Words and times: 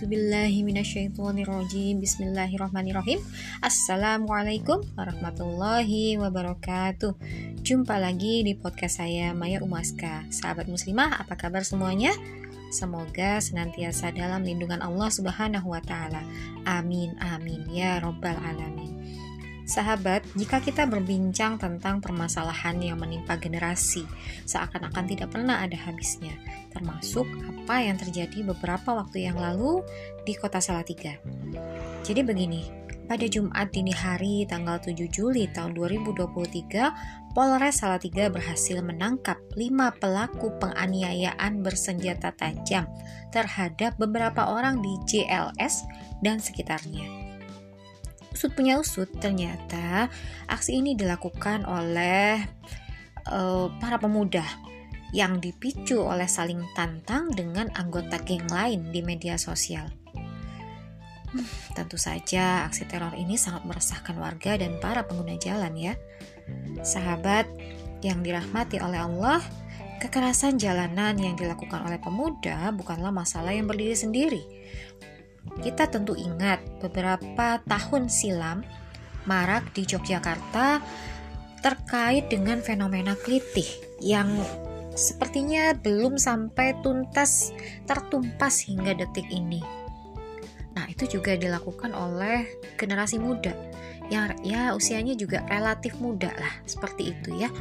A'udzubillahiminasyaitonirrojim 0.00 2.00
Bismillahirrahmanirrahim. 2.00 3.20
Assalamualaikum 3.60 4.80
warahmatullahi 4.96 6.16
wabarakatuh. 6.16 7.12
Jumpa 7.60 8.00
lagi 8.00 8.40
di 8.40 8.56
podcast 8.56 9.04
saya 9.04 9.36
Maya 9.36 9.60
Umaska. 9.60 10.24
Sahabat 10.32 10.72
muslimah, 10.72 11.20
apa 11.20 11.36
kabar 11.36 11.68
semuanya? 11.68 12.16
Semoga 12.72 13.44
senantiasa 13.44 14.08
dalam 14.16 14.40
lindungan 14.40 14.80
Allah 14.80 15.12
subhanahu 15.12 15.68
wa 15.68 15.84
ta'ala. 15.84 16.24
Amin, 16.64 17.12
amin, 17.20 17.68
ya 17.68 18.00
robbal 18.00 18.40
alamin 18.40 19.19
Sahabat, 19.70 20.26
jika 20.34 20.58
kita 20.58 20.82
berbincang 20.82 21.54
tentang 21.54 22.02
permasalahan 22.02 22.82
yang 22.82 22.98
menimpa 22.98 23.38
generasi, 23.38 24.02
seakan-akan 24.42 25.06
tidak 25.06 25.30
pernah 25.30 25.62
ada 25.62 25.78
habisnya, 25.78 26.34
termasuk 26.74 27.22
apa 27.46 27.78
yang 27.78 27.94
terjadi 27.94 28.42
beberapa 28.50 28.98
waktu 28.98 29.30
yang 29.30 29.38
lalu 29.38 29.86
di 30.26 30.34
kota 30.34 30.58
Salatiga. 30.58 31.14
Jadi 32.02 32.18
begini, 32.26 32.66
pada 33.06 33.22
Jumat 33.30 33.70
dini 33.70 33.94
hari 33.94 34.42
tanggal 34.50 34.82
7 34.82 35.06
Juli 35.06 35.46
tahun 35.54 35.78
2023, 35.78 37.30
Polres 37.30 37.78
Salatiga 37.78 38.26
berhasil 38.26 38.82
menangkap 38.82 39.38
lima 39.54 39.94
pelaku 39.94 40.50
penganiayaan 40.58 41.62
bersenjata 41.62 42.34
tajam 42.34 42.90
terhadap 43.30 43.94
beberapa 44.02 44.50
orang 44.50 44.82
di 44.82 44.98
JLS 45.06 45.86
dan 46.26 46.42
sekitarnya 46.42 47.19
usut 48.40 48.56
punya 48.56 48.80
usut 48.80 49.12
ternyata 49.20 50.08
aksi 50.48 50.80
ini 50.80 50.96
dilakukan 50.96 51.68
oleh 51.68 52.40
uh, 53.28 53.68
para 53.76 54.00
pemuda 54.00 54.40
yang 55.12 55.44
dipicu 55.44 56.00
oleh 56.00 56.24
saling 56.24 56.64
tantang 56.72 57.28
dengan 57.36 57.68
anggota 57.76 58.16
geng 58.24 58.48
lain 58.48 58.88
di 58.96 59.04
media 59.04 59.36
sosial. 59.36 59.92
Hmm, 61.28 61.44
tentu 61.76 62.00
saja 62.00 62.64
aksi 62.64 62.88
teror 62.88 63.12
ini 63.12 63.36
sangat 63.36 63.68
meresahkan 63.68 64.16
warga 64.16 64.56
dan 64.56 64.80
para 64.80 65.04
pengguna 65.04 65.36
jalan 65.36 65.76
ya. 65.76 65.92
Sahabat 66.80 67.44
yang 68.00 68.24
dirahmati 68.24 68.80
oleh 68.80 69.04
Allah, 69.04 69.44
kekerasan 70.00 70.56
jalanan 70.56 71.12
yang 71.20 71.36
dilakukan 71.36 71.84
oleh 71.84 72.00
pemuda 72.00 72.72
bukanlah 72.72 73.12
masalah 73.12 73.52
yang 73.52 73.68
berdiri 73.68 73.92
sendiri, 73.92 74.40
kita 75.60 75.88
tentu 75.88 76.16
ingat 76.16 76.60
beberapa 76.80 77.60
tahun 77.68 78.08
silam 78.08 78.64
marak 79.28 79.72
di 79.76 79.84
Yogyakarta 79.84 80.80
terkait 81.60 82.32
dengan 82.32 82.64
fenomena 82.64 83.12
klitih 83.16 83.68
yang 84.00 84.40
sepertinya 84.96 85.76
belum 85.76 86.16
sampai 86.16 86.72
tuntas 86.80 87.52
tertumpas 87.84 88.64
hingga 88.64 88.96
detik 88.96 89.28
ini. 89.28 89.60
Nah, 90.72 90.88
itu 90.88 91.20
juga 91.20 91.36
dilakukan 91.36 91.92
oleh 91.92 92.48
generasi 92.80 93.20
muda 93.20 93.52
yang 94.08 94.32
ya 94.40 94.72
usianya 94.72 95.14
juga 95.14 95.44
relatif 95.46 96.00
muda 96.00 96.32
lah, 96.34 96.54
seperti 96.64 97.12
itu 97.12 97.36
ya. 97.36 97.52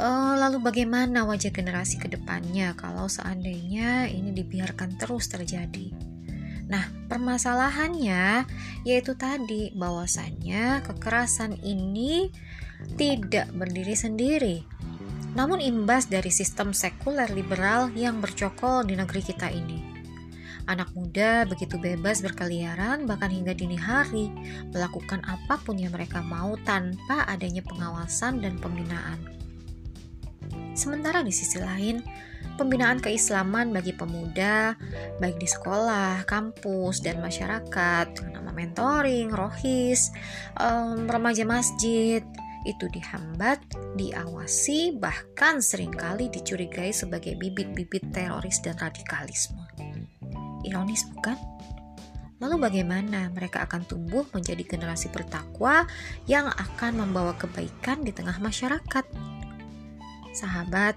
Uh, 0.00 0.32
lalu 0.40 0.64
bagaimana 0.64 1.28
wajah 1.28 1.52
generasi 1.52 2.00
ke 2.00 2.08
depannya 2.08 2.72
kalau 2.72 3.04
seandainya 3.04 4.08
ini 4.08 4.32
dibiarkan 4.32 4.96
terus 4.96 5.28
terjadi? 5.28 5.92
Nah, 6.72 6.88
permasalahannya 7.12 8.48
yaitu 8.88 9.12
tadi 9.12 9.76
bahwasannya 9.76 10.80
kekerasan 10.88 11.60
ini 11.60 12.32
tidak 12.96 13.52
berdiri 13.52 13.92
sendiri. 13.92 14.56
Namun 15.36 15.60
imbas 15.60 16.08
dari 16.08 16.32
sistem 16.32 16.72
sekuler 16.72 17.28
liberal 17.36 17.92
yang 17.92 18.24
bercokol 18.24 18.88
di 18.88 18.96
negeri 18.96 19.20
kita 19.20 19.52
ini. 19.52 19.84
Anak 20.64 20.96
muda 20.96 21.44
begitu 21.44 21.76
bebas 21.76 22.24
berkeliaran 22.24 23.04
bahkan 23.04 23.28
hingga 23.28 23.52
dini 23.52 23.76
hari 23.76 24.32
melakukan 24.72 25.20
apa 25.28 25.60
pun 25.60 25.76
yang 25.76 25.92
mereka 25.92 26.24
mau 26.24 26.56
tanpa 26.64 27.28
adanya 27.28 27.60
pengawasan 27.68 28.40
dan 28.40 28.56
pembinaan. 28.56 29.40
Sementara 30.80 31.20
di 31.20 31.28
sisi 31.28 31.60
lain, 31.60 32.00
pembinaan 32.56 33.04
keislaman 33.04 33.68
bagi 33.68 33.92
pemuda, 33.92 34.72
baik 35.20 35.36
di 35.36 35.44
sekolah, 35.44 36.24
kampus, 36.24 37.04
dan 37.04 37.20
masyarakat, 37.20 38.32
nama 38.32 38.48
mentoring, 38.48 39.28
rohis, 39.28 40.08
um, 40.56 41.04
remaja 41.04 41.44
masjid, 41.44 42.24
itu 42.64 42.88
dihambat, 42.96 43.60
diawasi, 44.00 44.96
bahkan 44.96 45.60
sering 45.60 45.92
kali 45.92 46.32
dicurigai 46.32 46.96
sebagai 46.96 47.36
bibit-bibit 47.36 48.08
teroris 48.16 48.64
dan 48.64 48.80
radikalisme. 48.80 49.60
Ironis 50.64 51.04
bukan? 51.12 51.36
Lalu 52.40 52.56
bagaimana 52.56 53.28
mereka 53.36 53.68
akan 53.68 53.84
tumbuh 53.84 54.24
menjadi 54.32 54.64
generasi 54.64 55.12
bertakwa 55.12 55.84
yang 56.24 56.48
akan 56.48 57.04
membawa 57.04 57.36
kebaikan 57.36 58.00
di 58.00 58.16
tengah 58.16 58.40
masyarakat? 58.40 59.04
Sahabat 60.34 60.96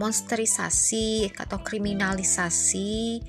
monsterisasi 0.00 1.36
atau 1.36 1.60
kriminalisasi 1.60 3.20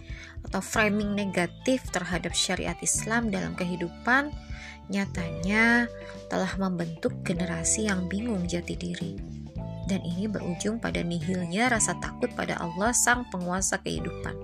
atau 0.47 0.62
framing 0.64 1.12
negatif 1.14 1.84
terhadap 1.92 2.31
syariat 2.31 2.75
Islam 2.80 3.28
dalam 3.28 3.53
kehidupan 3.59 4.31
nyatanya 4.88 5.88
telah 6.31 6.52
membentuk 6.59 7.12
generasi 7.24 7.88
yang 7.92 8.08
bingung 8.08 8.47
jati 8.47 8.75
diri. 8.75 9.19
Dan 9.88 10.03
ini 10.08 10.31
berujung 10.31 10.80
pada 10.80 11.03
nihilnya 11.03 11.68
rasa 11.68 12.00
takut 12.00 12.31
pada 12.31 12.56
Allah 12.59 12.96
sang 12.96 13.28
penguasa 13.28 13.80
kehidupan. 13.84 14.36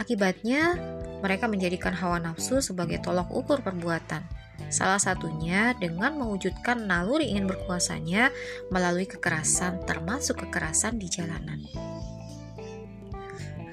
Akibatnya, 0.00 0.78
mereka 1.20 1.50
menjadikan 1.50 1.92
hawa 1.92 2.22
nafsu 2.22 2.62
sebagai 2.62 3.02
tolok 3.02 3.28
ukur 3.34 3.60
perbuatan 3.60 4.37
Salah 4.68 4.98
satunya 5.00 5.72
dengan 5.78 6.18
mewujudkan 6.18 6.84
naluri 6.84 7.30
ingin 7.32 7.46
berkuasanya 7.46 8.34
melalui 8.68 9.06
kekerasan, 9.06 9.86
termasuk 9.86 10.44
kekerasan 10.44 10.98
di 10.98 11.08
jalanan. 11.08 11.62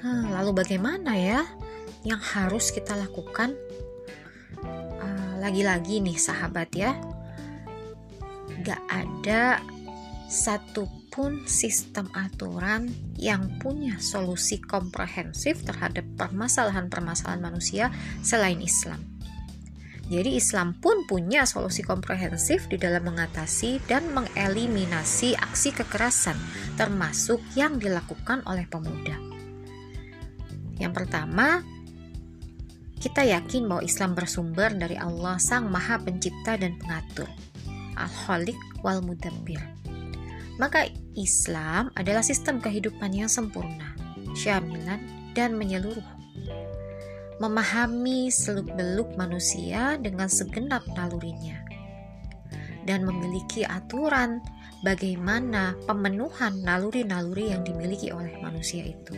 Hmm, 0.00 0.30
lalu 0.30 0.62
bagaimana 0.62 1.18
ya 1.18 1.42
yang 2.06 2.22
harus 2.22 2.70
kita 2.70 2.94
lakukan? 2.94 3.58
Ah, 5.02 5.42
lagi-lagi 5.42 5.98
uh, 5.98 6.04
nih 6.06 6.16
sahabat 6.16 6.70
ya, 6.72 6.94
gak 8.62 8.80
ada 8.86 9.58
satupun 10.30 11.46
sistem 11.46 12.06
aturan 12.14 12.86
yang 13.18 13.58
punya 13.58 13.98
solusi 13.98 14.62
komprehensif 14.62 15.62
terhadap 15.62 16.06
permasalahan-permasalahan 16.14 17.42
manusia 17.42 17.90
selain 18.22 18.62
Islam. 18.62 19.15
Jadi 20.06 20.38
Islam 20.38 20.78
pun 20.78 21.02
punya 21.10 21.42
solusi 21.42 21.82
komprehensif 21.82 22.70
di 22.70 22.78
dalam 22.78 23.10
mengatasi 23.10 23.82
dan 23.90 24.06
mengeliminasi 24.14 25.34
aksi 25.34 25.74
kekerasan 25.74 26.38
termasuk 26.78 27.42
yang 27.58 27.82
dilakukan 27.82 28.46
oleh 28.46 28.70
pemuda. 28.70 29.18
Yang 30.78 30.92
pertama, 31.02 31.66
kita 33.02 33.26
yakin 33.26 33.66
bahwa 33.66 33.82
Islam 33.82 34.14
bersumber 34.14 34.70
dari 34.78 34.94
Allah 34.94 35.42
Sang 35.42 35.66
Maha 35.66 35.98
Pencipta 35.98 36.54
dan 36.54 36.78
Pengatur, 36.78 37.26
Al-Khaliq 37.98 38.58
wal 38.86 39.02
Mudabbir. 39.02 39.58
Maka 40.56 40.88
Islam 41.18 41.90
adalah 41.98 42.22
sistem 42.22 42.62
kehidupan 42.62 43.10
yang 43.12 43.28
sempurna, 43.28 43.92
syamilan 44.38 45.02
dan 45.36 45.58
menyeluruh 45.58 46.15
memahami 47.36 48.32
seluk-beluk 48.32 49.12
manusia 49.20 50.00
dengan 50.00 50.28
segenap 50.28 50.84
nalurinya, 50.96 51.60
dan 52.88 53.04
memiliki 53.04 53.66
aturan 53.66 54.40
bagaimana 54.80 55.76
pemenuhan 55.84 56.62
naluri-naluri 56.64 57.52
yang 57.52 57.66
dimiliki 57.66 58.12
oleh 58.12 58.32
manusia 58.40 58.86
itu. 58.86 59.16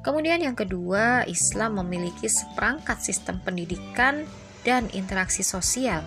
Kemudian, 0.00 0.40
yang 0.40 0.56
kedua, 0.56 1.28
Islam 1.28 1.84
memiliki 1.84 2.24
seperangkat 2.24 3.04
sistem 3.04 3.36
pendidikan 3.44 4.24
dan 4.64 4.88
interaksi 4.96 5.44
sosial 5.44 6.00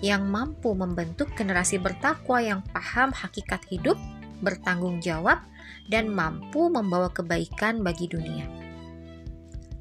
yang 0.00 0.28
mampu 0.28 0.72
membentuk 0.72 1.32
generasi 1.36 1.76
bertakwa 1.80 2.40
yang 2.40 2.60
paham 2.72 3.12
hakikat 3.12 3.60
hidup, 3.68 3.96
bertanggung 4.40 5.00
jawab, 5.00 5.44
dan 5.88 6.08
mampu 6.08 6.72
membawa 6.72 7.12
kebaikan 7.12 7.84
bagi 7.84 8.08
dunia. 8.08 8.63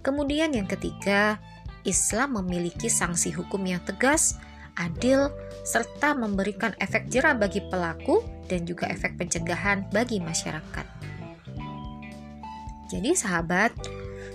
Kemudian 0.03 0.51
yang 0.51 0.67
ketiga, 0.67 1.39
Islam 1.87 2.43
memiliki 2.43 2.91
sanksi 2.91 3.31
hukum 3.31 3.63
yang 3.63 3.79
tegas, 3.87 4.35
adil, 4.75 5.31
serta 5.63 6.11
memberikan 6.11 6.75
efek 6.77 7.07
jerah 7.07 7.31
bagi 7.33 7.63
pelaku 7.71 8.19
dan 8.51 8.67
juga 8.67 8.91
efek 8.91 9.15
pencegahan 9.15 9.87
bagi 9.95 10.19
masyarakat. 10.19 10.85
Jadi 12.91 13.11
sahabat, 13.15 13.71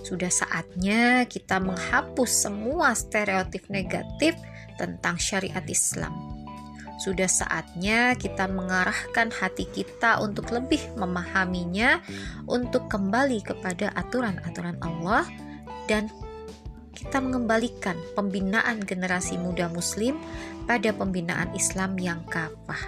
sudah 0.03 0.33
saatnya 0.33 1.29
kita 1.29 1.61
menghapus 1.61 2.49
semua 2.49 2.97
stereotip 2.97 3.69
negatif 3.69 4.35
tentang 4.81 5.21
syariat 5.21 5.63
Islam. 5.69 6.17
Sudah 6.99 7.31
saatnya 7.31 8.19
kita 8.19 8.51
mengarahkan 8.51 9.31
hati 9.31 9.71
kita 9.71 10.19
untuk 10.19 10.51
lebih 10.51 10.83
memahaminya, 10.99 12.03
untuk 12.51 12.91
kembali 12.91 13.47
kepada 13.47 13.95
aturan-aturan 13.95 14.83
Allah, 14.83 15.23
dan 15.89 16.13
kita 16.93 17.19
mengembalikan 17.25 17.97
pembinaan 18.13 18.85
generasi 18.85 19.41
muda 19.41 19.73
Muslim 19.73 20.21
pada 20.69 20.93
pembinaan 20.93 21.51
Islam 21.57 21.97
yang 21.97 22.21
kafah. 22.29 22.85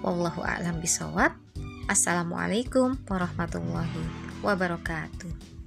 Wallahu 0.00 0.40
a'lam 0.40 0.80
bisawab. 0.80 1.36
Assalamualaikum 1.92 2.96
warahmatullahi 3.04 4.00
wabarakatuh. 4.40 5.59